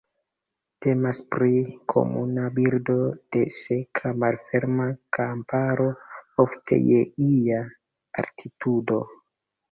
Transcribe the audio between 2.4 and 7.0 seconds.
birdo de seka malferma kamparo, ofte